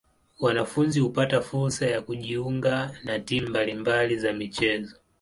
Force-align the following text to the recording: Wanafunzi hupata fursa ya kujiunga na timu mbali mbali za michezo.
Wanafunzi 0.39 0.99
hupata 0.99 1.41
fursa 1.41 1.85
ya 1.87 2.01
kujiunga 2.01 2.97
na 3.03 3.19
timu 3.19 3.49
mbali 3.49 3.73
mbali 3.73 4.17
za 4.17 4.33
michezo. 4.33 4.95